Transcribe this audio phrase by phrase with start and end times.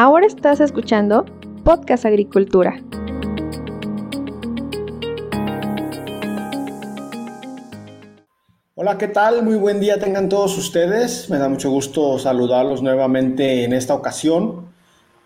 [0.00, 1.24] Ahora estás escuchando
[1.64, 2.80] Podcast Agricultura.
[8.76, 9.42] Hola, ¿qué tal?
[9.42, 11.28] Muy buen día tengan todos ustedes.
[11.30, 14.68] Me da mucho gusto saludarlos nuevamente en esta ocasión.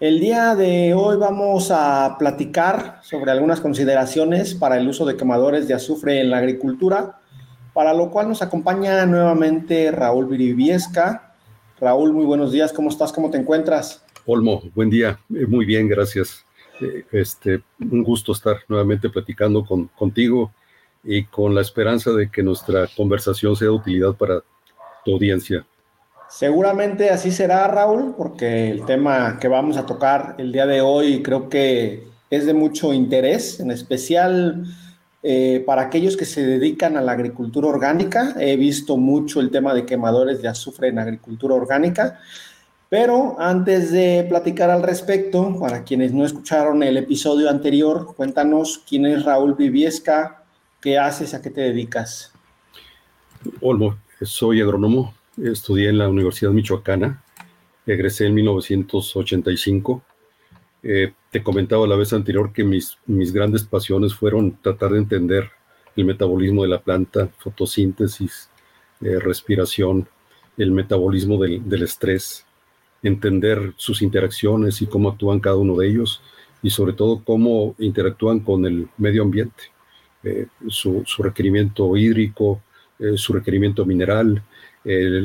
[0.01, 5.69] El día de hoy vamos a platicar sobre algunas consideraciones para el uso de quemadores
[5.69, 7.19] de azufre en la agricultura,
[7.75, 11.35] para lo cual nos acompaña nuevamente Raúl Viriviesca.
[11.79, 13.13] Raúl, muy buenos días, ¿cómo estás?
[13.13, 14.03] ¿Cómo te encuentras?
[14.27, 16.45] Olmo, buen día, eh, muy bien, gracias.
[16.81, 20.53] Eh, este, un gusto estar nuevamente platicando con, contigo
[21.03, 24.41] y con la esperanza de que nuestra conversación sea de utilidad para
[25.05, 25.67] tu audiencia.
[26.29, 31.23] Seguramente así será, Raúl, porque el tema que vamos a tocar el día de hoy
[31.23, 34.65] creo que es de mucho interés, en especial
[35.23, 38.35] eh, para aquellos que se dedican a la agricultura orgánica.
[38.41, 42.19] He visto mucho el tema de quemadores de azufre en agricultura orgánica.
[42.93, 49.07] Pero antes de platicar al respecto, para quienes no escucharon el episodio anterior, cuéntanos quién
[49.07, 50.45] es Raúl Viviesca,
[50.83, 51.33] ¿Qué haces?
[51.33, 52.35] ¿A qué te dedicas?
[53.63, 57.25] Olmo, soy agrónomo, estudié en la Universidad Michoacana,
[57.87, 60.03] egresé en 1985.
[60.83, 65.51] Eh, te comentaba la vez anterior que mis, mis grandes pasiones fueron tratar de entender
[65.97, 68.51] el metabolismo de la planta, fotosíntesis,
[69.01, 70.07] eh, respiración,
[70.59, 72.45] el metabolismo del, del, estrés,
[73.03, 76.23] entender sus interacciones y cómo actúan cada uno de ellos
[76.63, 79.65] y sobre todo cómo interactúan con el medio ambiente.
[80.23, 82.63] Eh, su, requerimiento hídrico,
[82.99, 84.43] eh, su requerimiento mineral,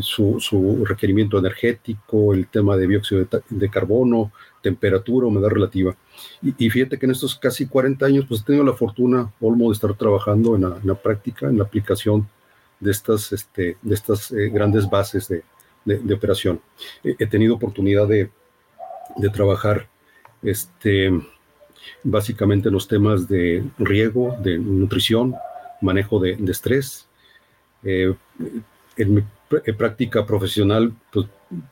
[0.02, 5.96] su, requerimiento energético, el tema de dióxido de, carbono, temperatura, humedad relativa.
[6.42, 9.74] Y, fíjate que en estos casi 40 años, pues he tenido la fortuna, Olmo, de
[9.74, 12.28] estar trabajando en la, práctica, en la aplicación
[12.80, 15.44] de estas, este, de estas eh, grandes bases de,
[15.96, 16.60] de operación.
[17.04, 18.30] He, tenido oportunidad de,
[19.34, 19.88] trabajar
[20.44, 21.12] este,
[22.04, 25.36] básicamente los temas de riego, de nutrición,
[25.82, 27.08] manejo de, estrés.
[27.84, 28.14] Eh,
[28.98, 29.24] en mi
[29.78, 31.28] práctica profesional, pues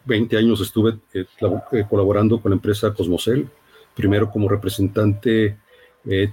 [0.06, 1.26] 20 años estuve eh,
[1.72, 3.50] eh, colaborando con la empresa Cosmocel,
[3.96, 5.58] primero como representante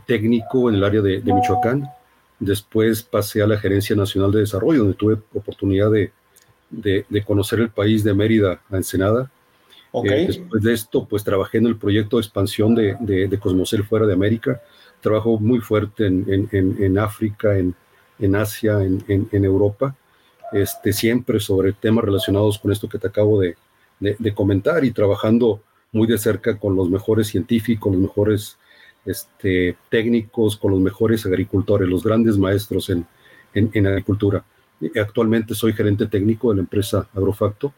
[0.06, 1.88] técnico en el área de, Michoacán,
[2.38, 6.12] después pasé a la Gerencia Nacional de Desarrollo, donde tuve oportunidad de,
[6.72, 9.31] de conocer el país de Mérida a Ensenada,
[9.93, 14.06] eh, después de esto, pues trabajé en el proyecto de expansión de, de, Cosmocel fuera
[14.06, 14.62] de América.
[15.00, 17.75] Trabajo muy fuerte en, en, en África, en,
[18.34, 19.97] Asia, en, Europa,
[20.53, 23.56] este, siempre sobre temas relacionados con esto que te acabo de,
[24.34, 25.60] comentar y trabajando
[25.93, 28.59] muy de cerca con los mejores científicos, los mejores
[29.04, 33.06] este, técnicos, con los mejores agricultores, los grandes maestros en,
[33.53, 34.44] en agricultura.
[35.00, 37.72] Actualmente soy gerente técnico de la empresa Agrofacto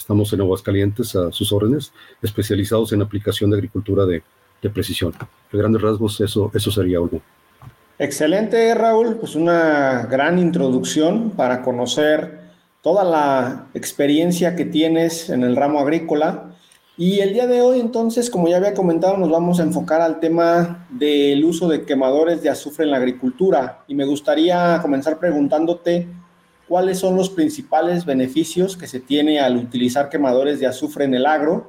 [0.00, 4.22] Estamos en Aguascalientes a sus órdenes, especializados en aplicación de agricultura de,
[4.70, 5.12] precisión.
[5.52, 7.20] De grandes rasgos, eso, eso sería algo.
[7.98, 9.16] Excelente, Raúl.
[9.16, 12.40] Pues una gran introducción para conocer
[12.80, 16.54] toda la experiencia que tienes en el ramo agrícola.
[16.96, 20.18] Y el día de hoy, entonces, como ya había comentado, nos vamos a enfocar al
[20.18, 23.84] tema del uso de quemadores de azufre en la agricultura.
[23.86, 26.08] Y me gustaría comenzar preguntándote
[26.70, 31.26] cuáles son los principales beneficios que se tiene al utilizar quemadores de azufre en el
[31.26, 31.68] agro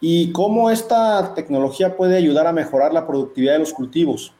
[0.00, 4.32] y cómo esta tecnología puede ayudar a mejorar la productividad de los cultivos.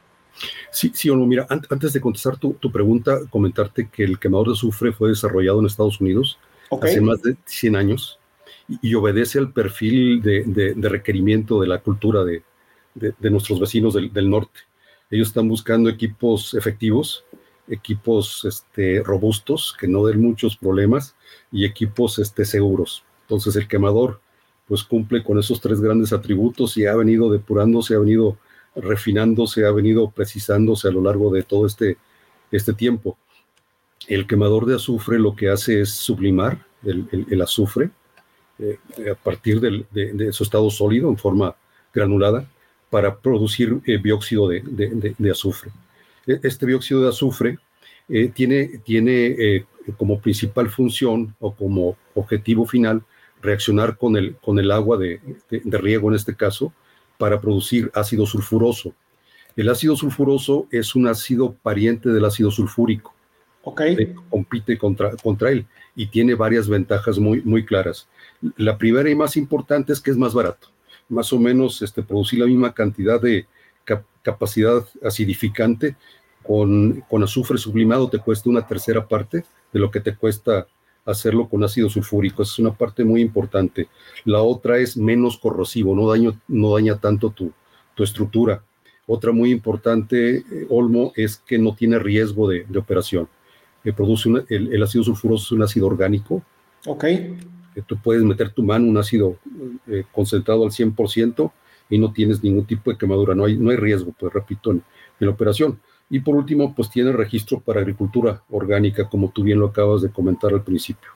[0.71, 4.91] Sí, sí, no, mira, antes de contestar tu, pregunta, comentarte que el quemador de azufre
[4.91, 6.39] fue desarrollado en Estados Unidos
[6.81, 8.19] hace más de 100 años
[8.81, 12.41] y, obedece al perfil de, requerimiento de la cultura de,
[13.29, 14.61] nuestros vecinos del, del, norte.
[15.11, 17.25] Ellos están buscando equipos efectivos
[17.69, 21.15] equipos este, robustos que no den muchos problemas
[21.51, 23.03] y equipos este, seguros.
[23.21, 24.19] Entonces el quemador
[24.67, 28.37] pues cumple con esos tres grandes atributos y ha venido depurándose, ha venido
[28.75, 31.97] refinándose, ha venido precisándose a lo largo de todo este,
[32.51, 33.17] este tiempo.
[34.07, 37.89] El quemador de azufre lo que hace es sublimar el, azufre
[38.59, 38.77] eh,
[39.11, 41.55] a partir de, su estado sólido en forma
[41.93, 42.47] granulada
[42.89, 45.71] para producir eh, dióxido de azufre.
[46.29, 47.57] E, este dióxido de azufre
[48.07, 49.65] eh, tiene, tiene eh,
[49.97, 53.03] como principal función o como objetivo final
[53.41, 55.19] reaccionar con el, con el agua de,
[55.65, 56.71] riego en este caso
[57.17, 58.93] para producir ácido sulfuroso.
[59.55, 63.13] El ácido sulfuroso es un ácido pariente del ácido sulfúrico.
[63.61, 64.15] Okay.
[64.29, 68.07] compite contra, contra él y tiene varias ventajas muy, muy claras.
[68.55, 70.69] La primera y más importante es que es más barato.
[71.09, 73.47] Más o menos este, producir la misma cantidad de
[74.21, 75.95] capacidad acidificante
[76.43, 80.67] con, azufre sublimado te cuesta una tercera parte de lo que te cuesta
[81.05, 82.43] hacerlo con ácido sulfúrico.
[82.43, 83.87] Esa es una parte muy importante.
[84.25, 87.51] La otra es menos corrosivo, no, daño, no daña tanto tu,
[87.95, 88.63] tu estructura.
[89.07, 93.27] Otra muy importante, eh, Olmo, es que no tiene riesgo de, operación.
[93.83, 96.43] que produce el, ácido sulfuroso es un ácido orgánico.
[96.85, 97.05] Ok.
[97.87, 99.37] tú puedes meter tu mano un ácido
[99.87, 101.51] eh, concentrado al 100%
[101.89, 103.33] y no tienes ningún tipo de quemadura.
[103.35, 104.83] No hay, no hay riesgo, pues repito, en
[105.19, 105.79] la operación.
[106.09, 110.09] Y por último, pues tiene registro para agricultura orgánica, como tú bien lo acabas de
[110.09, 111.09] comentar al principio.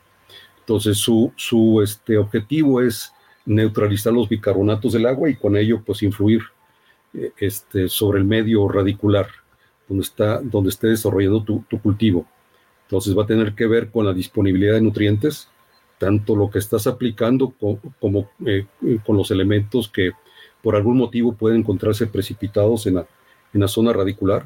[0.60, 3.12] Entonces, su, su este, objetivo es
[3.46, 6.42] neutralizar los bicarbonatos del agua y con ello, pues influir
[7.14, 9.28] eh, este, sobre el medio radicular,
[9.90, 12.28] donde, está, donde esté desarrollando tu, cultivo.
[12.84, 15.50] Entonces, va a tener que ver con la disponibilidad de nutrientes,
[15.98, 17.54] tanto lo que estás aplicando
[18.00, 18.68] como, eh,
[19.06, 20.12] con los elementos que
[20.64, 23.06] por algún motivo pueden encontrarse precipitados en la,
[23.54, 24.46] en la zona radicular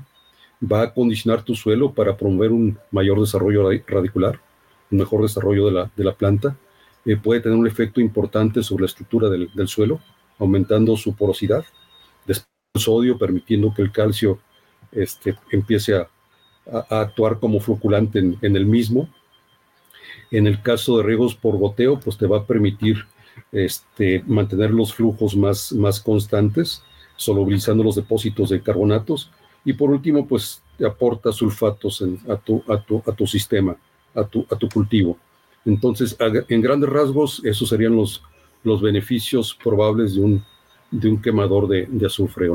[0.61, 4.39] va a condicionar tu suelo para promover un mayor desarrollo radicular,
[4.91, 6.57] un mejor desarrollo de la, de la planta.
[7.05, 10.01] Eh, puede tener un efecto importante sobre la estructura del, del suelo,
[10.39, 11.63] aumentando su porosidad.
[12.25, 14.39] Después el sodio, permitiendo que el calcio
[14.91, 16.09] este, empiece a,
[16.65, 19.09] a, actuar como floculante en, en, el mismo.
[20.31, 23.05] En el caso de riegos por goteo, pues te va a permitir
[23.51, 26.83] este, mantener los flujos más, más constantes,
[27.15, 29.31] solubilizando los depósitos de carbonatos
[29.67, 33.75] y por último, pues te aporta sulfatos a, tu, a, tu, a tu sistema,
[34.15, 35.17] a tu, a tu cultivo.
[35.65, 36.15] Entonces,
[36.47, 38.23] en grandes rasgos, esos serían los,
[38.63, 40.43] los beneficios probables de un,
[40.91, 42.49] de un quemador de, azufre.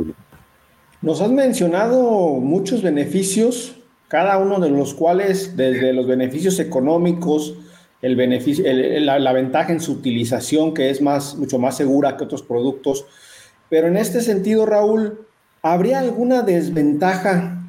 [1.03, 2.01] Nos has mencionado
[2.41, 3.75] muchos beneficios,
[4.09, 7.57] cada uno de los cuales, desde los beneficios económicos,
[8.03, 12.43] el beneficio, la, ventaja en su utilización, que es más, mucho más segura que otros
[12.43, 13.07] productos.
[13.71, 15.19] Pero en este sentido, Raúl,
[15.63, 17.63] ¿Habría alguna desventaja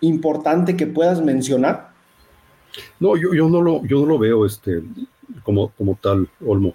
[0.00, 1.92] importante que puedas mencionar?
[2.98, 4.82] No, yo, yo, no, lo, yo no lo veo este,
[5.42, 6.74] como, como tal, Olmo.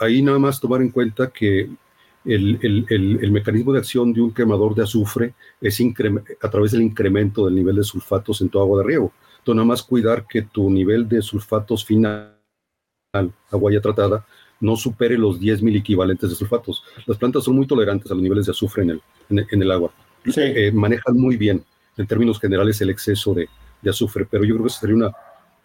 [0.00, 1.68] Ahí nada más tomar en cuenta que
[2.24, 5.78] el, el, el, mecanismo de acción de un quemador de azufre es
[6.40, 9.12] a través del incremento del nivel de sulfatos en tu agua de riego.
[9.38, 12.35] Entonces, nada más cuidar que tu nivel de sulfatos final,
[13.50, 14.24] agua ya tratada,
[14.60, 16.82] no supere los 10 mil equivalentes de sulfatos.
[17.06, 19.00] Las plantas son muy tolerantes a los niveles de azufre en el,
[19.50, 19.92] en el agua
[20.36, 21.64] eh, manejan muy bien,
[21.96, 23.48] en términos generales, el exceso de,
[23.88, 25.12] azufre, pero yo creo que sería una,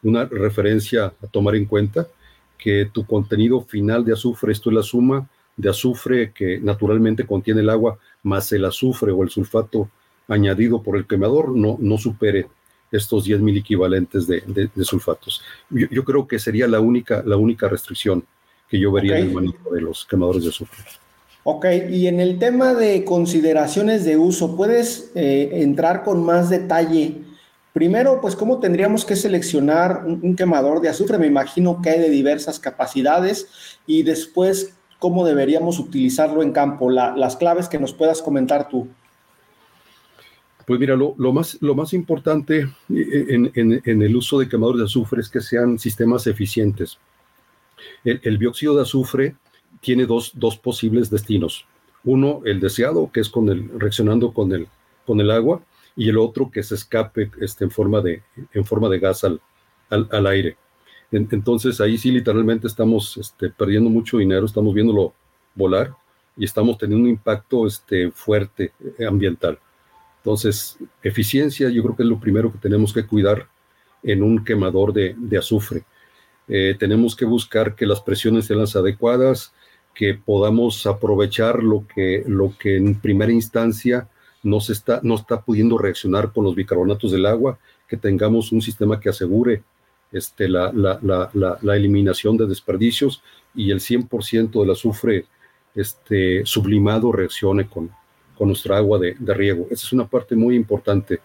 [0.04, 2.08] una referencia a tomar en cuenta,
[2.56, 5.28] que tu contenido final de azufre, esto es la suma
[5.58, 9.90] de azufre que naturalmente contiene el agua, más el azufre o el sulfato
[10.28, 12.48] añadido por el quemador, no, no supere
[12.92, 15.42] estos 10 mil equivalentes de, sulfatos.
[15.70, 18.24] Yo, creo que sería la única, la única restricción
[18.70, 20.84] que yo vería en el manejo de los quemadores de azufre.
[21.44, 27.24] Ok, y en el tema de consideraciones de uso, ¿puedes eh, entrar con más detalle?
[27.74, 31.18] Primero, pues, ¿cómo tendríamos que seleccionar un, quemador de azufre?
[31.18, 33.48] Me imagino que hay de diversas capacidades.
[33.88, 36.90] Y después, ¿cómo deberíamos utilizarlo en campo?
[36.92, 38.88] las claves que nos puedas comentar tú.
[40.72, 45.20] Pues mira, lo, más, lo más importante eh, en, el uso de quemadores de azufre
[45.20, 46.98] es que sean sistemas eficientes.
[48.06, 49.36] El, el dióxido de azufre
[49.82, 51.66] tiene dos, dos, posibles destinos.
[52.06, 54.70] Uno, el deseado, que es con el, reaccionando con el,
[55.06, 55.62] con el agua,
[55.98, 58.24] y el otro que se escape este, en, forma de,
[58.54, 59.42] en forma de gas al,
[59.90, 60.56] al, aire.
[61.12, 65.14] entonces ahí sí literalmente estamos este, perdiendo mucho dinero, estamos viéndolo
[65.54, 65.94] volar
[66.38, 69.60] y estamos teniendo un impacto este, fuerte eh, ambiental.
[70.22, 73.48] Entonces, eficiencia yo creo que es lo primero que tenemos que cuidar
[74.04, 75.84] en un quemador de, de azufre.
[76.48, 79.52] Eh, tenemos que buscar que las presiones sean las adecuadas,
[79.96, 84.10] que podamos aprovechar lo que, lo que en primera instancia
[84.44, 88.62] no, se está, no está pudiendo reaccionar con los bicarbonatos del agua, que tengamos un
[88.62, 89.64] sistema que asegure
[90.12, 93.24] este, la, la, la, la eliminación de desperdicios
[93.56, 95.26] y el 100% del azufre
[95.74, 97.92] este, sublimado reaccione con,
[98.42, 99.68] con nuestra agua de, de, riego.
[99.70, 101.20] Esa es una parte muy importante.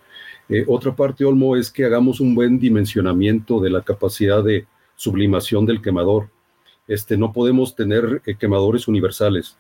[0.51, 5.65] Eh, otra parte, Olmo, es que hagamos un buen dimensionamiento de la capacidad de sublimación
[5.65, 6.29] del quemador.
[6.87, 9.57] Este, no podemos tener eh, quemadores universales.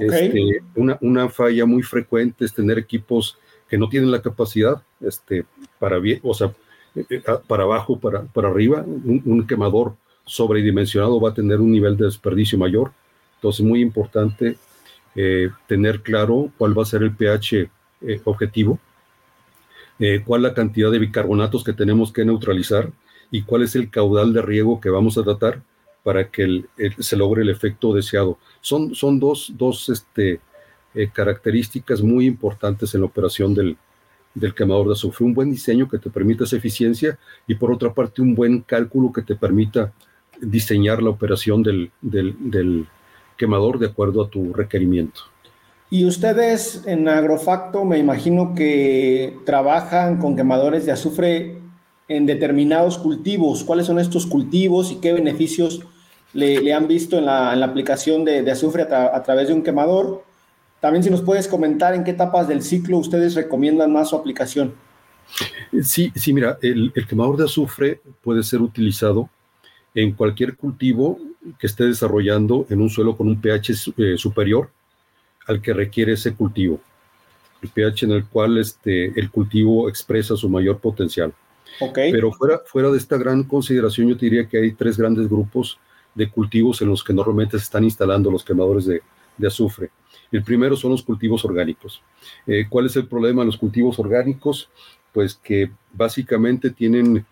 [0.00, 3.36] Este, una, una, falla muy frecuente es tener equipos
[3.68, 5.44] que no tienen la capacidad este,
[5.78, 6.54] para, bien, o sea,
[6.94, 8.82] eh, eh, para abajo, para, para arriba.
[8.82, 9.94] Un, quemador
[10.24, 12.92] sobredimensionado va a tener un nivel de desperdicio mayor.
[13.36, 14.56] Entonces, muy importante
[15.66, 17.70] tener claro cuál va a ser el pH
[18.24, 18.78] objetivo,
[20.24, 22.90] cuál la cantidad de bicarbonatos que tenemos que neutralizar
[23.30, 25.62] y cuál es el caudal de riego que vamos a tratar
[26.04, 26.64] para que
[26.98, 28.38] se logre el efecto deseado.
[28.60, 30.40] Son, son dos, dos este,
[30.94, 33.76] eh, características muy importantes en la operación del,
[34.34, 35.24] del quemador de azufre.
[35.24, 37.18] Un buen diseño que te permita esa eficiencia
[37.48, 39.92] y por otra parte un buen cálculo que te permita
[40.40, 42.86] diseñar la operación del, del,
[43.36, 45.20] quemador de acuerdo a tu requerimiento.
[45.90, 51.58] Y ustedes en Agrofacto me imagino que trabajan con quemadores de azufre
[52.08, 53.64] en determinados cultivos.
[53.64, 55.82] ¿Cuáles son estos cultivos y qué beneficios
[56.32, 60.24] le, han visto en la, aplicación de, azufre a, través de un quemador?
[60.80, 64.74] También si nos puedes comentar en qué etapas del ciclo ustedes recomiendan más su aplicación.
[65.82, 69.28] Sí, sí, mira, el, quemador de azufre puede ser utilizado
[69.94, 71.18] en cualquier cultivo
[71.58, 74.70] que esté desarrollando en un suelo con un pH eh, superior
[75.46, 76.80] al que requiere ese cultivo,
[77.62, 81.32] el pH en el cual este, el cultivo expresa su mayor potencial.
[81.94, 85.78] Pero fuera, fuera de esta gran consideración, yo diría que hay tres grandes grupos
[86.14, 89.02] de cultivos en los que normalmente se están instalando los quemadores de,
[89.46, 89.90] azufre.
[90.30, 92.00] El primero son los cultivos orgánicos.
[92.46, 94.70] Eh, ¿Cuál es el problema de los cultivos orgánicos?
[95.12, 97.26] Pues que básicamente tienen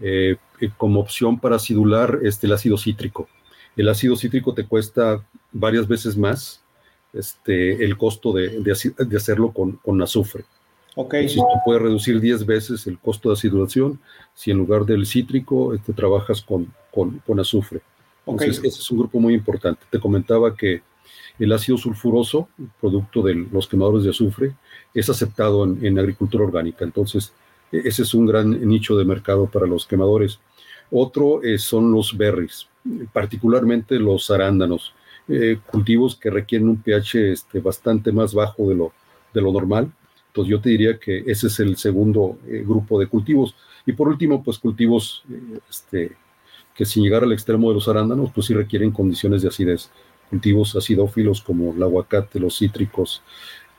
[0.00, 0.36] eh,
[0.76, 3.28] como opción para acidular este, el ácido cítrico.
[3.76, 6.62] El ácido cítrico te cuesta varias veces más
[7.12, 10.44] este, el costo de, de, hacerlo con, con azufre.
[10.94, 11.28] Okay.
[11.28, 14.00] Si tú puedes reducir 10 veces el costo de acidulación
[14.34, 17.82] si en lugar del cítrico este, trabajas con, con, con azufre.
[18.26, 19.82] Entonces, ese es un grupo muy importante.
[19.88, 20.82] Te comentaba que
[21.38, 22.48] el ácido sulfuroso,
[22.80, 24.54] producto de los quemadores de azufre,
[24.94, 26.84] es aceptado en, agricultura orgánica.
[26.84, 27.32] Entonces,
[27.70, 30.40] e, ese es un gran nicho de mercado para los quemadores.
[30.90, 32.68] Otro eh, son los berries,
[33.12, 34.94] particularmente los arándanos,
[35.28, 38.92] eh, cultivos que requieren un pH este, bastante más bajo de lo,
[39.34, 39.92] de lo normal
[40.36, 43.56] entonces yo te diría que ese es el segundo eh, grupo de cultivos.
[43.86, 46.12] Y por último, pues cultivos eh, este,
[46.74, 49.90] que sin llegar al extremo de los arándanos, pues sí requieren condiciones de acidez.
[50.28, 53.22] Cultivos acidófilos como el aguacate, los cítricos,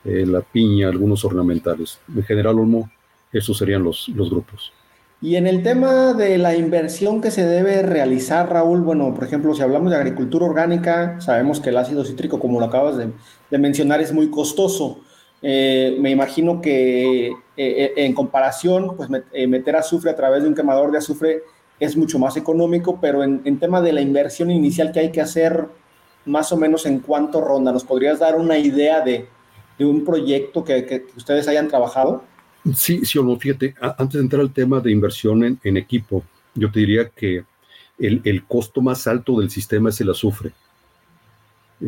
[0.02, 2.00] la piña, algunos ornamentales.
[2.12, 2.90] En general, Olmo,
[3.32, 4.72] esos serían los, los grupos.
[5.20, 9.52] Y en el tema de la inversión que se debe realizar, Raúl, bueno, por ejemplo,
[9.54, 14.00] si hablamos de agricultura orgánica, sabemos que el ácido cítrico, como lo acabas de mencionar,
[14.00, 15.00] es muy costoso.
[15.40, 20.54] Eh, me imagino que eh, eh, en comparación, pues meter azufre a través de un
[20.54, 21.42] quemador de azufre
[21.78, 25.68] es mucho más económico, pero en, tema de la inversión inicial que hay que hacer,
[26.24, 29.28] más o menos en cuánto ronda, ¿nos podrías dar una idea de,
[29.78, 32.24] un proyecto que, ustedes hayan trabajado?
[32.74, 36.22] Sí, sí, no, fíjate, antes de entrar al tema de inversión en, equipo,
[36.54, 37.44] yo te diría que
[37.98, 40.52] el, costo más alto del sistema es el azufre.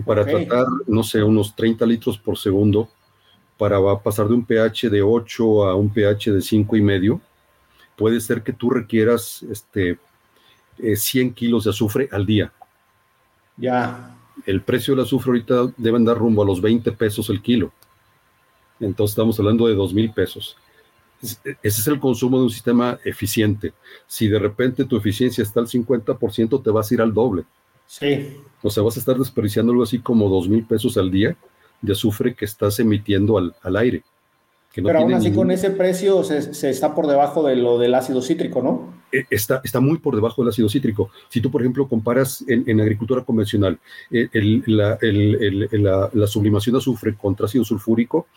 [0.06, 2.88] para tratar, no sé, unos 30 litros por segundo,
[3.58, 7.20] para pasar de un pH de 8 a un pH de 5 y medio,
[7.96, 9.98] puede ser que tú requieras este,
[10.78, 12.52] 100 eh, kilos de azufre al día.
[13.56, 14.16] Ya.
[14.46, 17.72] El precio del azufre ahorita debe andar rumbo a los 20 pesos el kilo.
[18.80, 20.56] Entonces estamos hablando de 2 mil pesos.
[21.22, 23.72] Ese es el consumo de un sistema eficiente.
[24.06, 27.44] Si de repente tu eficiencia está al 50%, te vas a ir al doble.
[27.86, 28.36] Sí.
[28.62, 31.36] O sea, vas a estar desperdiciando algo así como 2 mil pesos al día
[31.82, 34.02] de azufre que estás emitiendo al, al aire.
[34.72, 38.22] Pero aún así con ese precio se, se, está por debajo de lo del ácido
[38.22, 38.94] cítrico, ¿no?
[39.10, 41.10] E, está, está muy por debajo del ácido cítrico.
[41.28, 43.80] Si tú, por ejemplo, comparas en, agricultura convencional
[44.12, 48.28] eh, el, la, el, la, la, sublimación de azufre contra ácido sulfúrico,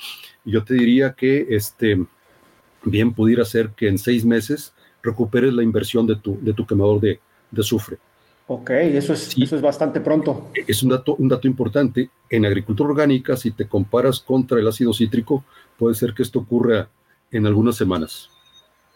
[0.44, 2.04] yo te diría que este,
[2.84, 7.00] bien pudiera ser que en seis meses recuperes la inversión de tu, de tu quemador
[7.00, 7.20] de,
[7.52, 7.98] de azufre.
[8.48, 10.50] Ok, eso es, eso es bastante pronto.
[10.68, 12.10] Es un dato, un dato importante.
[12.30, 15.46] En agricultura orgánica, si te comparas contra el ácido cítrico,
[15.78, 16.90] puede ser que esto ocurra
[17.32, 18.30] en algunas semanas.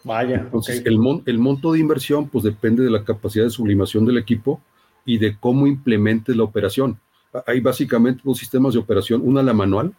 [0.04, 0.36] Vaya.
[0.36, 4.60] Entonces, el, el monto de inversión, pues depende de la capacidad de sublimación del equipo
[5.04, 7.00] y de cómo implementes la operación.
[7.46, 9.94] Hay básicamente dos sistemas de operación, una la manual,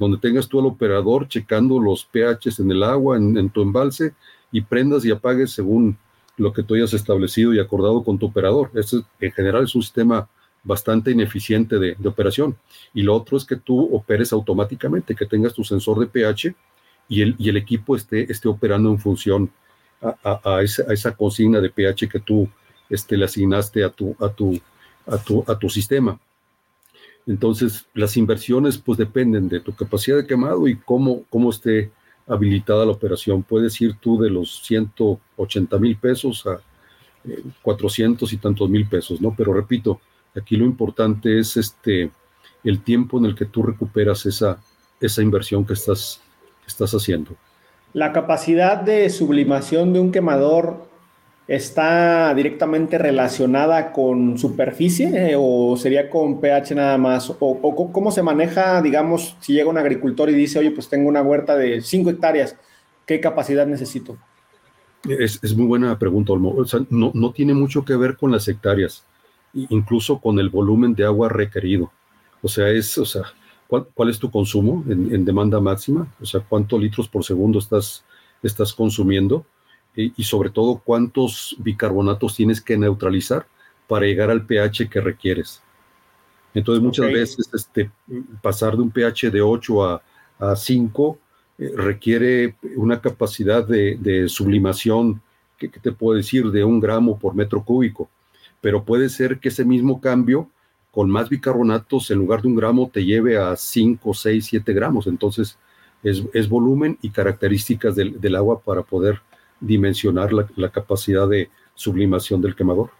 [0.00, 4.14] donde tengas tú al operador checando los pHs en el agua, en, tu embalse,
[4.50, 5.98] y prendas y apagues según
[6.38, 8.70] lo que tú hayas establecido y acordado con tu operador.
[8.74, 10.26] Este, en general es un sistema
[10.64, 12.56] bastante ineficiente de, operación.
[12.94, 16.54] Y lo otro es que tú operes automáticamente, que tengas tu sensor de pH
[17.06, 19.50] y el, y el equipo esté, esté operando en función
[20.00, 22.48] a, esa, consigna de pH que tú
[22.88, 24.58] este, le asignaste a tu, a, tu,
[25.06, 26.18] a, tu, a tu sistema.
[27.30, 31.92] Entonces, las inversiones pues dependen de tu capacidad de quemado y cómo, cómo esté
[32.26, 33.44] habilitada la operación.
[33.44, 36.60] Puedes ir tú de los 180 mil pesos a
[37.62, 39.32] 400 eh, y tantos mil pesos, ¿no?
[39.36, 40.00] Pero repito,
[40.36, 42.10] aquí lo importante es este,
[42.64, 44.60] el tiempo en el que tú recuperas esa,
[45.00, 46.20] esa inversión que estás,
[46.66, 47.36] estás haciendo.
[47.92, 50.89] La capacidad de sublimación de un quemador
[51.50, 57.34] está directamente relacionada con superficie eh, o sería con pH nada más?
[57.40, 61.22] O, cómo se maneja, digamos, si llega un agricultor y dice, oye, pues tengo una
[61.22, 62.56] huerta de 5 hectáreas,
[63.04, 64.16] ¿qué capacidad necesito?
[65.08, 66.54] Es, muy buena pregunta, Olmo.
[66.54, 69.04] O sea, no, no, tiene mucho que ver con las hectáreas.
[69.52, 71.90] incluso con el volumen de agua requerido.
[72.42, 73.22] O sea, es, o sea,
[73.66, 76.06] ¿cuál, es tu consumo en, demanda máxima?
[76.20, 78.04] O sea, ¿cuántos litros por segundo estás,
[78.40, 79.44] estás consumiendo?
[79.96, 83.46] Y, sobre todo, ¿cuántos bicarbonatos tienes que neutralizar
[83.88, 85.60] para llegar al pH que requieres?
[86.54, 87.90] Entonces, muchas veces este,
[88.40, 90.02] pasar de un pH de 8 a,
[90.38, 91.18] a 5
[91.60, 95.20] eh, requiere una capacidad de, sublimación,
[95.58, 98.08] que, te puedo decir, de un gramo por metro cúbico.
[98.62, 100.48] Pero puede ser que ese mismo cambio
[100.90, 105.06] con más bicarbonatos en lugar de un gramo te lleve a 5, 6, 7 gramos.
[105.06, 105.58] Entonces,
[106.02, 109.20] es, volumen y características del, agua para poder
[109.60, 112.90] dimensionar la, capacidad de sublimación del quemador.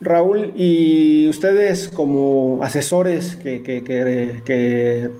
[0.00, 5.10] Raúl, y ustedes como asesores que, que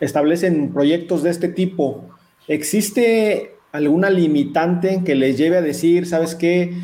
[0.00, 2.08] establecen proyectos de este tipo,
[2.48, 6.74] ¿existe alguna limitante que les lleve a decir, sabes qué,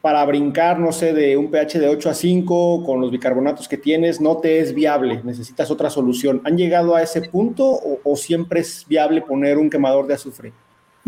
[0.00, 3.76] para brincar, no sé, de un pH de 8 a 5 con los bicarbonatos que
[3.76, 6.40] tienes, no te es viable, necesitas otra solución.
[6.44, 10.52] ¿Han llegado a ese punto o, siempre es viable poner un quemador de azufre?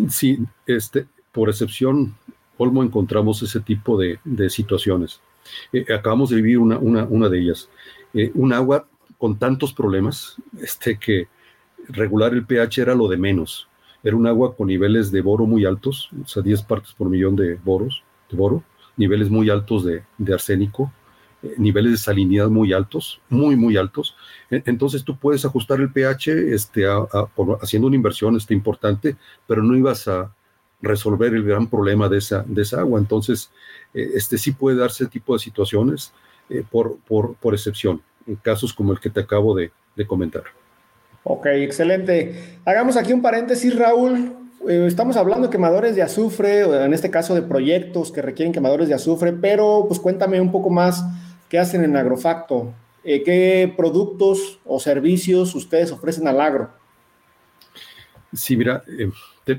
[0.09, 2.15] Sí, este, por excepción,
[2.57, 4.19] Olmo encontramos ese tipo de,
[4.51, 5.21] situaciones.
[5.73, 7.69] Eh, acabamos de vivir una, una, de ellas.
[8.13, 8.87] Eh, un agua
[9.19, 11.29] con tantos problemas este, que
[11.89, 13.69] regular el pH era lo de menos.
[14.03, 17.37] Era un agua con niveles de boro muy altos, o sea, 10 partes por millón
[17.37, 18.63] de boros, de boro,
[18.97, 20.93] niveles muy altos de, arsénico,
[21.43, 24.17] eh, niveles de salinidad muy altos, muy, muy altos.
[24.51, 26.85] E, entonces tú puedes ajustar el pH este,
[27.61, 30.35] haciendo una inversión este, importante, pero no ibas a
[30.83, 32.99] resolver el gran problema de esa, de esa agua.
[32.99, 33.51] Entonces,
[33.95, 36.13] eh, este sí puede darse tipo de situaciones
[36.49, 39.71] eh, por, por, por, excepción, en casos como el que te acabo de
[40.07, 40.45] comentar.
[41.23, 42.59] Ok, excelente.
[42.65, 44.33] Hagamos aquí un paréntesis, Raúl.
[44.69, 48.89] Eh, estamos hablando de quemadores de azufre, en este caso de proyectos que requieren quemadores
[48.89, 51.05] de azufre, pero pues cuéntame un poco más
[51.49, 52.73] qué hacen en Agrofacto.
[53.05, 56.71] Eh, ¿Qué productos o servicios ustedes ofrecen al agro?
[58.33, 59.11] Sí, mira, eh,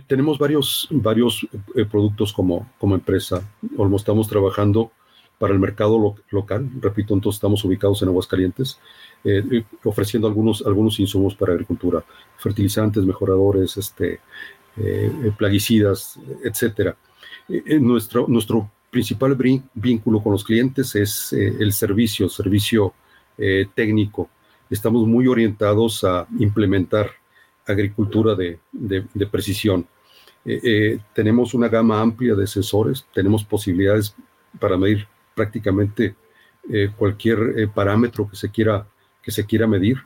[0.08, 1.46] tenemos varios, varios
[1.90, 3.42] productos como, como empresa.
[3.96, 4.92] Estamos trabajando
[5.42, 6.70] para el mercado local.
[6.80, 8.80] Repito, entonces estamos ubicados en Aguascalientes.
[9.24, 12.04] Eh, eh, ofreciendo algunos, algunos insumos para agricultura,
[12.38, 14.20] fertilizantes, mejoradores, este,
[14.78, 16.96] eh, plaguicidas, etcétera.
[17.80, 19.36] nuestro, nuestro principal
[19.74, 22.94] vínculo con los clientes es el servicio, servicio
[23.76, 24.30] técnico.
[24.70, 27.10] Estamos muy orientados a implementar
[27.72, 29.88] agricultura de, de precisión.
[31.14, 34.16] tenemos una gama amplia de sensores, tenemos posibilidades
[34.60, 36.16] para medir prácticamente
[36.98, 38.88] cualquier parámetro que se quiera
[39.22, 39.98] que se quiera medir.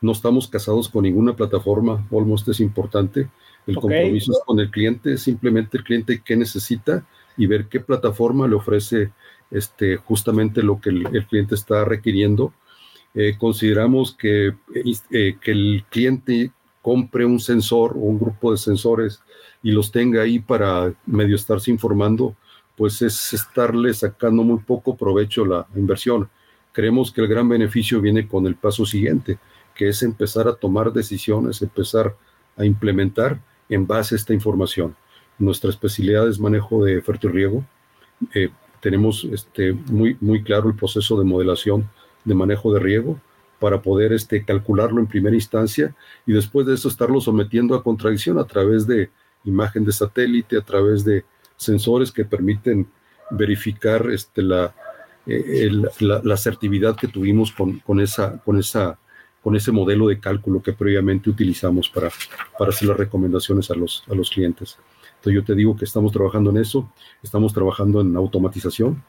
[0.00, 3.28] No estamos casados con ninguna plataforma, Almost es importante.
[3.66, 7.06] El compromiso es con el cliente, simplemente el cliente qué necesita
[7.36, 9.12] y ver qué plataforma le ofrece
[9.50, 12.52] este, justamente lo que el, cliente está requiriendo.
[13.14, 14.54] Eh, consideramos que,
[15.10, 16.52] eh, que el cliente
[16.84, 19.20] compre un sensor o un grupo de sensores
[19.62, 22.36] y los tenga ahí para medio estarse informando,
[22.76, 26.28] pues es estarle sacando muy poco provecho la inversión
[26.74, 29.38] creemos que el gran beneficio viene con el paso siguiente,
[29.74, 32.14] que es empezar a tomar decisiones, empezar
[32.56, 34.94] a implementar en base a esta información.
[35.38, 37.64] Nuestra especialidad es manejo de fertirriego.
[38.34, 41.88] Eh, tenemos este, muy, muy claro el proceso de modelación
[42.24, 43.20] de manejo de riego
[43.58, 45.94] para poder este, calcularlo en primera instancia
[46.26, 49.10] y después de eso estarlo sometiendo a contradicción a través de
[49.44, 51.24] imagen de satélite, a través de
[51.56, 52.86] sensores que permiten
[53.30, 54.74] verificar este, la,
[55.26, 58.98] eh, la, asertividad que tuvimos con, con, esa, con, esa,
[59.42, 62.10] con ese modelo de cálculo que previamente utilizamos para,
[62.58, 64.78] para hacer las recomendaciones a los, a los clientes.
[65.16, 66.90] Entonces yo te digo que estamos trabajando en eso,
[67.22, 69.02] estamos trabajando en automatización,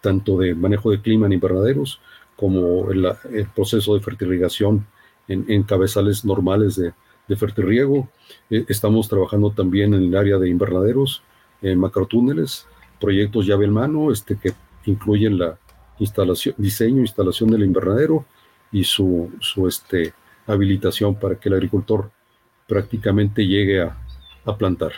[0.00, 2.00] tanto de manejo de clima en invernaderos
[2.40, 4.86] como el, el proceso de fertilización
[5.28, 6.94] en, cabezales normales de,
[7.28, 8.08] de fertirriego.
[8.48, 11.22] Eh, estamos trabajando también en el área de invernaderos,
[11.60, 12.66] en macrotúneles,
[12.98, 14.54] proyectos llave en mano, este, que
[14.86, 15.58] incluyen la
[15.98, 18.24] instalación, diseño, instalación del invernadero
[18.72, 20.14] y su, su este,
[20.46, 22.10] habilitación para que el agricultor
[22.66, 23.98] prácticamente llegue a,
[24.46, 24.92] a plantar.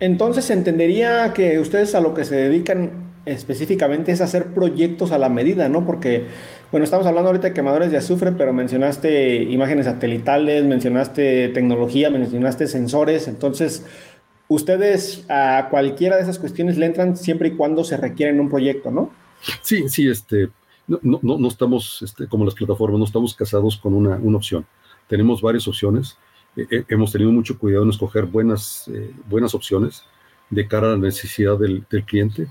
[0.00, 5.28] Entonces entendería que ustedes a lo que se dedican específicamente es hacer proyectos a la
[5.28, 5.84] medida, ¿no?
[5.84, 6.26] Porque,
[6.70, 12.66] bueno, estamos hablando ahorita de quemadores de azufre, pero mencionaste imágenes satelitales, mencionaste tecnología, mencionaste
[12.66, 13.84] sensores, entonces
[14.48, 18.90] ustedes a cualquiera de esas cuestiones le entran siempre y cuando se requieren un proyecto,
[18.90, 19.10] ¿no?
[19.62, 20.48] Sí, sí, este,
[20.86, 24.66] no, no, no estamos, este, como las plataformas, no estamos casados con una, una opción.
[25.08, 26.16] Tenemos varias opciones.
[26.56, 30.04] Eh, eh, hemos tenido mucho cuidado en escoger buenas, eh, buenas opciones
[30.50, 32.48] de cara a la necesidad del, del cliente.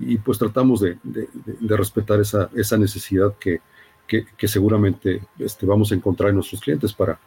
[0.00, 0.98] Y pues tratamos de,
[1.60, 3.60] respetar esa, esa necesidad que,
[4.06, 7.18] que, seguramente este, vamos a encontrar en nuestros clientes para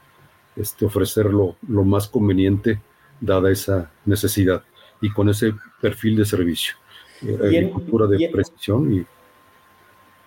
[0.56, 2.82] este, ofrecerlo lo más conveniente
[3.22, 4.64] dada esa necesidad
[5.02, 6.76] y con ese perfil de servicio.
[7.22, 8.94] Eh, agricultura de precisión.
[8.94, 9.06] Y,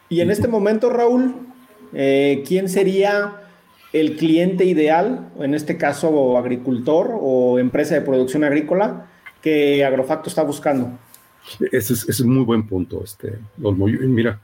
[0.09, 1.35] y en este momento, Raúl,
[1.93, 3.43] eh, ¿quién sería
[3.93, 9.09] el cliente ideal, en este caso agricultor o empresa de producción agrícola,
[9.43, 10.99] que Agrofacto está buscando?
[11.73, 14.41] Ese es, un muy buen punto, este, Mira,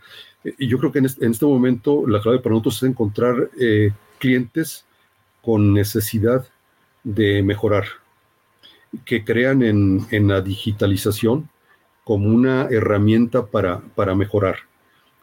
[0.59, 4.85] yo creo que en este, momento la clave para nosotros es encontrar eh, clientes
[5.41, 6.47] con necesidad
[7.03, 7.85] de mejorar,
[9.05, 11.49] que crean en, la digitalización
[12.05, 14.57] como una herramienta para, para, mejorar,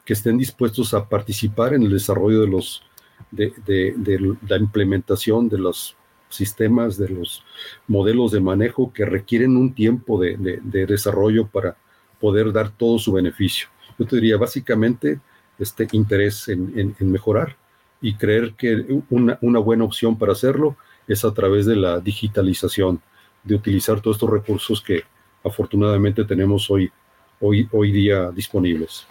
[0.06, 2.84] que estén dispuestos a participar en el desarrollo de, los,
[3.32, 5.96] de, de la implementación de los
[6.30, 7.44] sistemas, de los
[7.88, 11.76] modelos de manejo que requieren un tiempo de, desarrollo para
[12.20, 13.68] poder dar todo su beneficio.
[13.98, 15.20] Yo te diría básicamente
[15.58, 17.58] este interés en, mejorar
[18.02, 23.02] y creer que una, buena opción para hacerlo es a través de la digitalización,
[23.44, 25.04] de utilizar todos estos recursos que
[25.44, 26.92] afortunadamente tenemos hoy,
[27.40, 29.08] hoy, hoy día disponibles.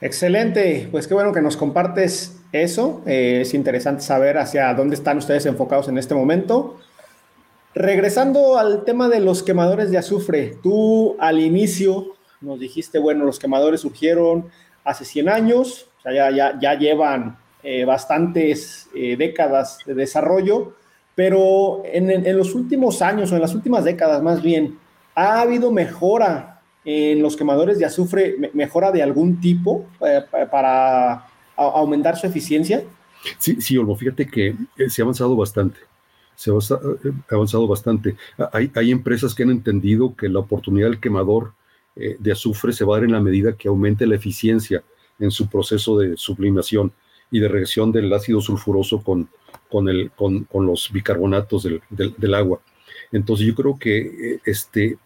[0.00, 3.02] Excelente, pues qué bueno que nos compartes eso.
[3.04, 6.76] Eh, es interesante saber hacia dónde están ustedes enfocados en este momento.
[7.74, 13.40] Regresando al tema de los quemadores de azufre, tú al inicio nos dijiste, bueno, los
[13.40, 14.48] quemadores surgieron
[14.84, 20.74] hace 100 años, o sea, ya, ya, llevan eh, bastantes eh, décadas de desarrollo,
[21.16, 24.78] pero en, en los últimos años o en las últimas décadas más bien,
[25.16, 26.57] ¿ha habido mejora
[26.90, 32.82] en los quemadores de azufre mejora de algún tipo eh, para aumentar su eficiencia?
[33.38, 35.78] Sí, sí, Olmo, fíjate que eh, se ha avanzado bastante.
[36.34, 36.54] Se ha
[37.30, 38.16] avanzado eh, bastante.
[38.54, 41.52] Hay, hay empresas que han entendido que la oportunidad del quemador
[41.94, 44.84] de azufre se va a dar en la medida que aumente la eficiencia
[45.18, 46.92] en su proceso de sublimación
[47.28, 49.28] y de reacción del ácido sulfuroso con,
[49.68, 52.60] con, el, con, con los bicarbonatos del, del, agua.
[53.10, 54.96] Entonces yo creo que este,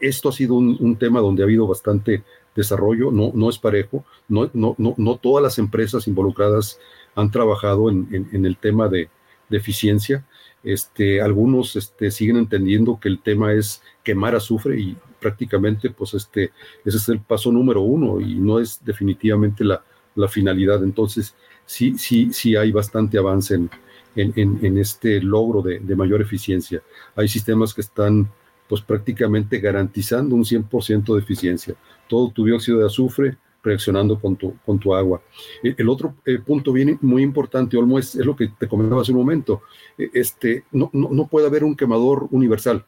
[0.00, 2.22] esto ha sido un, tema donde ha habido bastante
[2.54, 6.78] desarrollo, no, no es parejo, no, no, no, todas las empresas involucradas
[7.14, 9.08] han trabajado en, el tema de,
[9.50, 10.26] eficiencia.
[10.64, 16.50] Este, algunos este, siguen entendiendo que el tema es quemar azufre y prácticamente pues este,
[16.84, 19.82] ese es el paso número uno y no es definitivamente la,
[20.28, 20.82] finalidad.
[20.82, 23.70] Entonces sí, sí, sí hay bastante avance en,
[24.16, 26.82] en, este logro de, de, mayor eficiencia.
[27.14, 28.28] Hay sistemas que están
[28.68, 31.74] pues prácticamente garantizando un 100% de eficiencia.
[32.08, 35.22] Todo tu dióxido de azufre reaccionando con tu, con tu agua.
[35.62, 39.12] E, el otro eh, punto bien muy importante, Olmo, es, lo que te comentaba hace
[39.12, 39.62] un momento.
[39.98, 42.84] E, este, no, no, no puede haber un quemador universal.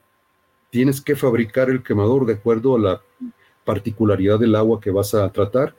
[0.70, 3.02] Tienes que fabricar el quemador de acuerdo a la
[3.64, 5.74] particularidad del agua que vas a tratar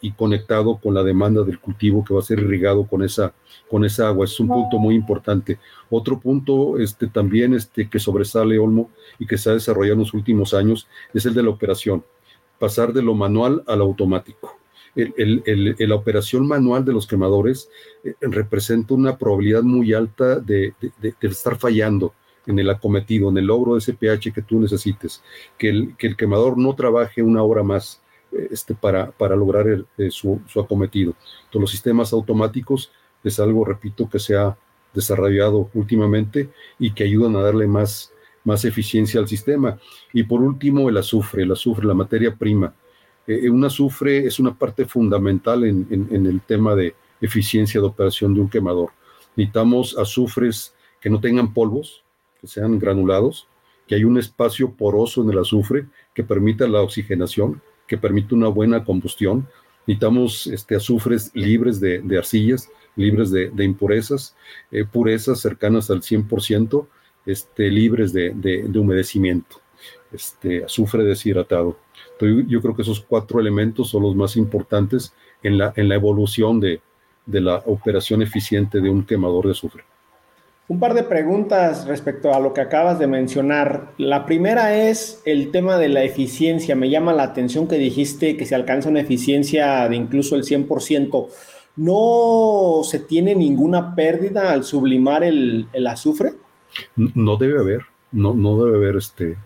[0.00, 3.34] y conectado con la demanda del cultivo que va a ser irrigado con esa,
[3.70, 4.24] con esa agua.
[4.24, 5.58] Es un punto muy importante.
[5.90, 10.14] Otro punto este, también este, que sobresale Olmo y que se ha desarrollado en los
[10.14, 12.04] últimos años es el de la operación.
[12.58, 14.58] Pasar de lo manual al automático.
[14.94, 17.70] El, el, la operación manual de los quemadores
[18.04, 22.12] eh, representa una probabilidad muy alta de, de, estar fallando
[22.46, 25.22] en el acometido, en el logro de ese pH que tú necesites,
[25.56, 28.01] que el, que el quemador no trabaje una hora más,
[28.50, 29.66] este, para, lograr
[29.98, 31.14] eh, su, acometido.
[31.50, 32.90] Todos los sistemas automáticos
[33.22, 34.56] es algo, repito, que se ha
[34.94, 38.12] desarrollado últimamente y que ayudan a darle más,
[38.64, 39.78] eficiencia al sistema.
[40.12, 42.74] Y por último, el azufre, el azufre, la materia prima.
[43.26, 48.34] Eh, un azufre es una parte fundamental en, en, el tema de eficiencia de operación
[48.34, 48.90] de un quemador.
[49.36, 52.02] Necesitamos azufres que no tengan polvos,
[52.40, 53.46] que sean granulados,
[53.86, 58.48] que hay un espacio poroso en el azufre que permita la oxigenación, que permite una
[58.48, 59.48] buena combustión.
[59.86, 64.36] Necesitamos este, azufres libres de, arcillas, libres de, impurezas,
[64.70, 66.86] eh, purezas cercanas al 100%,
[67.26, 69.56] este, libres de, humedecimiento,
[70.12, 71.78] este, azufre deshidratado.
[72.12, 75.96] Entonces, yo creo que esos cuatro elementos son los más importantes en la, en la
[75.96, 76.80] evolución de,
[77.26, 79.84] de la operación eficiente de un quemador de azufre.
[80.72, 83.92] Un par de preguntas respecto a lo que acabas de mencionar.
[83.98, 86.74] La primera es el tema de la eficiencia.
[86.74, 91.28] Me llama la atención que dijiste que se alcanza una eficiencia de incluso el 100%.
[91.76, 96.32] ¿No se tiene ninguna pérdida al sublimar el, azufre?
[96.96, 99.36] No debe haber, no, no debe haber este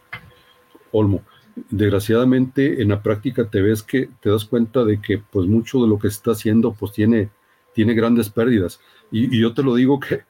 [0.92, 1.22] olmo.
[1.70, 5.88] Desgraciadamente en la práctica te ves que te das cuenta de que pues mucho de
[5.88, 7.30] lo que se está haciendo pues tiene,
[7.74, 8.78] tiene grandes pérdidas.
[9.10, 10.20] y yo te lo digo que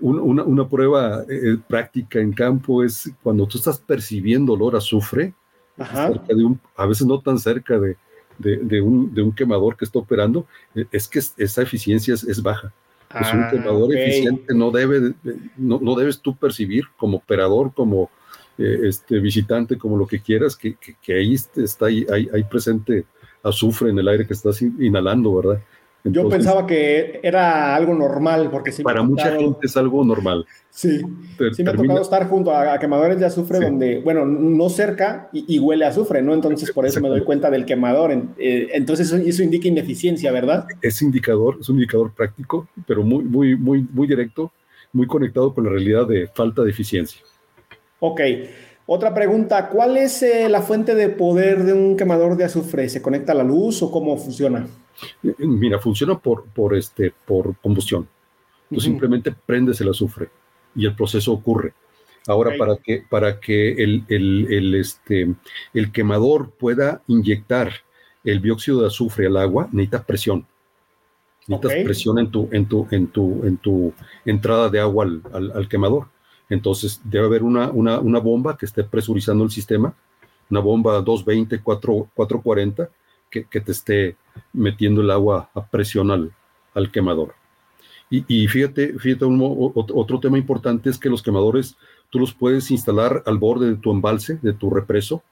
[0.00, 5.32] una, prueba eh, práctica en campo es cuando tú estás percibiendo olor a azufre,
[5.78, 7.96] a veces no tan cerca de,
[8.38, 12.72] de, un, de, un, quemador que está operando, e, es que esa eficiencia es, baja.
[13.20, 15.14] es un ah, quemador eficiente, no, debe,
[15.56, 18.10] no, no, debes tú percibir como operador, como
[18.58, 23.04] eh, este, visitante, como lo que quieras, que, que, ahí está ahí, hay, presente
[23.42, 25.62] azufre en el aire que estás inhalando, ¿verdad?
[26.10, 30.46] Yo pensaba que era algo normal, porque sí Para mucha gente es algo normal.
[30.70, 31.00] Sí,
[31.52, 35.58] sí me ha tocado estar junto a, quemadores de azufre donde, bueno, no cerca y,
[35.58, 36.34] huele a azufre, ¿no?
[36.34, 38.12] Entonces por eso me doy cuenta del quemador.
[38.38, 40.66] Eh, entonces eso, indica ineficiencia, ¿verdad?
[40.82, 44.52] Es indicador, es un indicador práctico, pero muy, muy, muy, muy directo,
[44.92, 47.20] muy conectado con la realidad de falta de eficiencia.
[48.00, 48.20] Ok.
[48.86, 52.88] Otra pregunta, ¿cuál es eh, la fuente de poder de un quemador de azufre?
[52.88, 54.66] ¿Se conecta a la luz o cómo funciona?
[55.38, 58.08] Mira, funciona por, por, este, por combustión.
[58.70, 60.28] Tú simplemente prendes el azufre
[60.74, 61.74] y el proceso ocurre.
[62.28, 65.34] Ahora, para que, para que el, el, este,
[65.72, 67.70] el quemador pueda inyectar
[68.24, 70.46] el dióxido de azufre al agua, necesita presión.
[71.46, 73.92] Necesitas presión en tu, en, tu, en, tu, en tu
[74.24, 76.08] entrada de agua al, al, quemador.
[76.48, 79.94] Entonces, debe haber una, una, una, bomba que esté presurizando el sistema,
[80.48, 82.88] una bomba 220, 4, 440,
[83.30, 84.16] que, que te esté
[84.52, 86.32] metiendo el agua a presión al,
[86.74, 87.34] al quemador.
[88.08, 91.76] Y, y, fíjate, fíjate otro tema importante es que los quemadores
[92.10, 95.22] tú los puedes instalar al borde de tu embalse, de tu represo,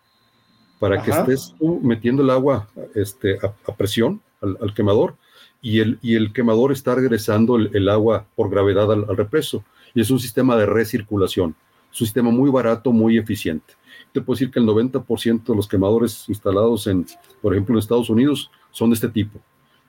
[0.81, 5.14] para que estés tú metiendo el agua este, a, presión al, quemador
[5.62, 9.64] y el, y el quemador está regresando el, agua por gravedad al, al, represo.
[9.95, 11.55] Y es un sistema de recirculación,
[11.93, 13.75] es un sistema muy barato, muy eficiente
[14.15, 17.05] te puedo decir que el 90% de los quemadores instalados en,
[17.43, 19.41] por ejemplo, en Estados Unidos son de este tipo.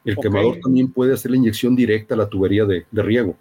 [0.03, 3.37] El quemador también puede hacer la inyección directa a la tubería de, riego.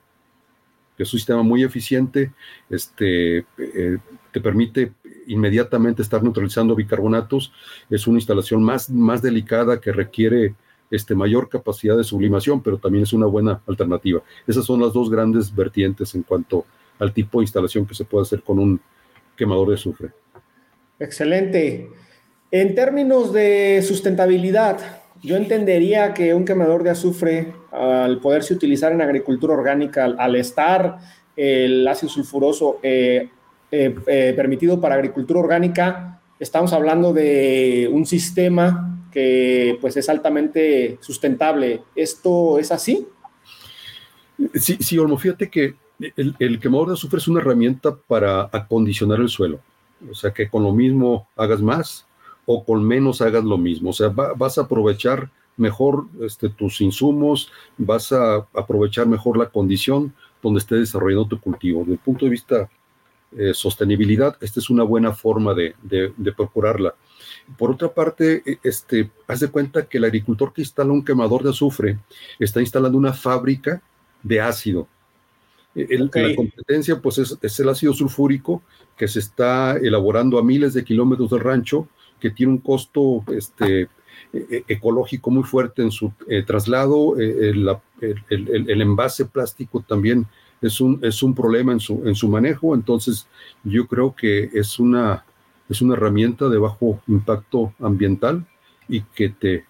[0.98, 2.33] Es un sistema muy eficiente,
[2.68, 3.98] este, eh,
[4.31, 4.92] te permite
[5.27, 7.50] inmediatamente estar neutralizando bicarbonatos.
[7.88, 10.55] Es una instalación más, más delicada que requiere
[10.90, 14.22] este, mayor capacidad de sublimación, pero también es una buena alternativa.
[14.46, 16.64] Esas son las dos grandes vertientes en cuanto
[16.98, 18.80] al tipo de instalación que se puede hacer con un
[19.36, 20.10] quemador de azufre.
[20.98, 21.90] Excelente.
[22.50, 24.78] En términos de sustentabilidad,
[25.22, 30.98] yo entendería que un quemador de azufre, al poderse utilizar en agricultura orgánica, al, estar
[31.34, 33.28] el ácido sulfuroso eh,
[33.72, 40.98] eh, eh, permitido para agricultura orgánica, estamos hablando de un sistema que pues es altamente
[41.00, 41.83] sustentable.
[41.94, 43.07] ¿Esto es así?
[44.55, 45.77] Sí, sí Olmo, fíjate que
[46.16, 49.61] el, el quemador de azufre es una herramienta para acondicionar el suelo.
[50.11, 52.07] O sea, que con lo mismo hagas más
[52.44, 53.90] o con menos hagas lo mismo.
[53.90, 60.12] O sea, vas a aprovechar mejor este, tus insumos, vas a aprovechar mejor la condición
[60.42, 61.81] donde esté desarrollando tu cultivo.
[61.81, 62.68] Desde el punto de vista
[63.37, 65.74] eh, sostenibilidad, esta es una buena forma de,
[66.37, 66.94] procurarla.
[67.59, 71.42] Por otra parte, e, este, haz de cuenta que el agricultor que instala un quemador
[71.42, 71.98] de azufre
[72.38, 73.83] está instalando una fábrica
[74.22, 74.88] de ácido.
[75.74, 78.62] La competencia pues es, el ácido sulfúrico
[78.96, 81.88] que se está elaborando a miles de kilómetros del rancho,
[82.20, 83.88] que tiene un costo este, e,
[84.33, 87.18] e, ecológico muy fuerte en su eh, traslado.
[87.20, 87.52] Eh,
[88.30, 90.26] el, envase plástico también
[90.62, 92.74] es un, es un problema en su, en su manejo.
[92.74, 93.26] Entonces,
[93.64, 95.24] yo creo que es una,
[95.68, 98.46] es una herramienta de bajo impacto ambiental
[98.88, 99.64] y que te,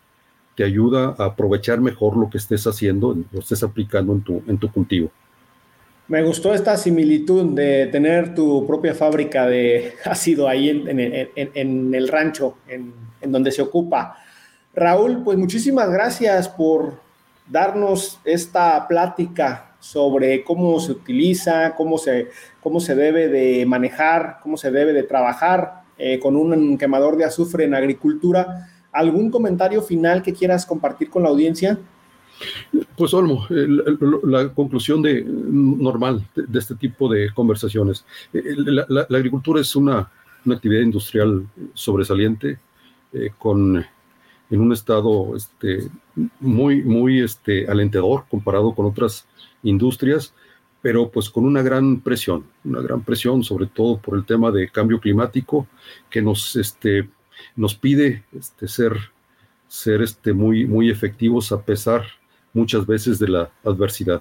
[0.57, 4.59] te ayuda a aprovechar mejor lo que estés haciendo, lo estés aplicando en tu, en
[4.59, 5.11] tu cultivo.
[6.07, 12.59] Me gustó esta similitud de tener tu propia fábrica de ácido ahí en, el rancho,
[12.69, 12.93] en,
[13.33, 14.19] donde se ocupa.
[14.75, 17.01] Raúl, pues muchísimas gracias por
[17.49, 22.29] darnos esta plática sobre cómo se utiliza, cómo se,
[22.61, 27.25] cómo se debe de manejar, cómo se debe de trabajar eh, con un quemador de
[27.25, 28.69] azufre en agricultura.
[28.93, 31.79] ¿Algún comentario final que quieras compartir con la audiencia?
[32.97, 38.05] Pues Olmo, la, conclusión de, normal de, este tipo de conversaciones.
[38.33, 40.11] La, agricultura es una,
[40.51, 42.59] actividad industrial sobresaliente
[43.13, 43.85] eh, con,
[44.51, 45.89] en un estado este,
[46.41, 49.27] muy, muy este, alentador comparado con otras
[49.63, 50.35] industrias,
[50.85, 54.69] pero pues con una gran presión, una gran presión sobre todo por el tema de
[54.69, 55.67] cambio climático
[56.11, 57.09] que nos, este,
[57.57, 58.93] nos pide este, ser,
[59.67, 62.05] ser este, muy, muy efectivos a pesar
[62.53, 64.21] muchas veces de la adversidad.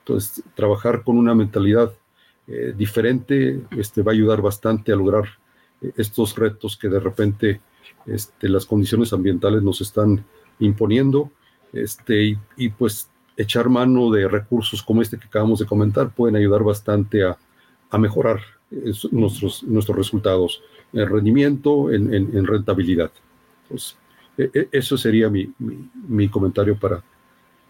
[0.00, 1.92] Entonces, trabajar con una mentalidad
[2.48, 5.26] eh, diferente este, va a ayudar bastante a lograr
[5.80, 7.60] eh, estos retos que de repente
[8.06, 10.24] este, las condiciones ambientales nos están
[10.58, 11.30] imponiendo.
[11.72, 16.62] Este, y, pues echar mano de recursos como este que acabamos de comentar pueden ayudar
[16.62, 17.36] bastante a,
[17.98, 18.38] mejorar
[18.70, 20.62] eh, nuestros, nuestros resultados.
[20.92, 23.10] en rendimiento, en, rentabilidad.
[23.68, 23.96] Pues,
[24.36, 27.02] e, e, eso sería mi, comentario para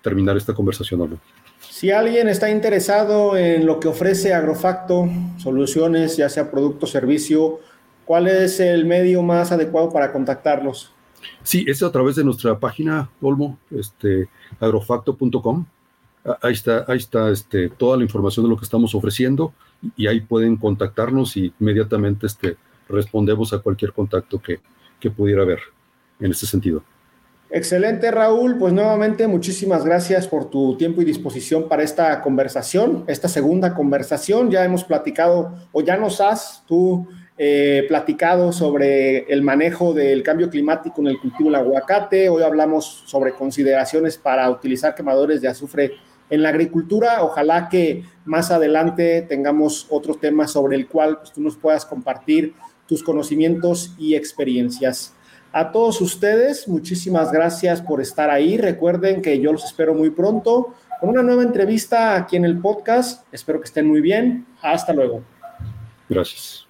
[0.03, 1.19] terminar esta conversación.
[1.61, 7.61] Si alguien está interesado en lo que ofrece Agrofacto, soluciones, ya sea producto o servicio,
[8.05, 10.93] ¿cuál es el medio más adecuado para contactarlos?
[11.43, 14.29] Sí, es a través de nuestra página, Olmo, este,
[14.59, 15.67] agrofacto.com.
[16.43, 19.55] Ahí está, ahí está este, toda la información de lo que estamos ofreciendo
[19.97, 22.57] y ahí pueden contactarnos y inmediatamente este,
[22.89, 24.61] respondemos a cualquier contacto que,
[24.99, 25.61] que pudiera haber
[26.21, 26.83] en ese sentido.
[27.53, 28.59] Excelente, Raúl.
[28.59, 34.51] Pues nuevamente muchísimas gracias por tu tiempo y disposición para esta conversación, esta segunda conversación.
[34.51, 37.09] Ya hemos platicado o ya nos has tú
[37.43, 42.29] eh, platicado sobre el manejo del cambio climático en el cultivo del aguacate.
[42.29, 45.93] Hoy hablamos sobre consideraciones para utilizar quemadores de azufre
[46.29, 47.25] en la agricultura.
[47.25, 52.53] Ojalá que más adelante tengamos otro tema sobre el cual pues, tú nos puedas compartir
[52.87, 55.15] tus conocimientos y experiencias.
[55.51, 58.59] A todos ustedes, muchísimas gracias por estar ahí.
[58.59, 63.25] Recuerden que yo los espero muy pronto con una nueva entrevista aquí en el podcast.
[63.33, 64.45] Espero que estén muy bien.
[64.61, 65.23] Hasta luego.
[66.07, 66.70] Gracias.